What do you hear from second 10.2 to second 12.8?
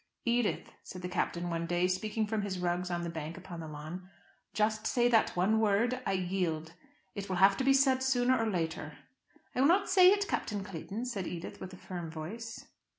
Captain Clayton," said Edith with a firm voice.